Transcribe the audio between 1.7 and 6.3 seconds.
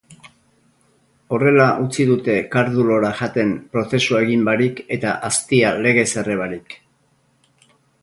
utzi dute kardulora jaten prozesua egin barik eta aztia legez